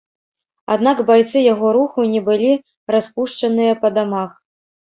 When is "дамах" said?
4.01-4.31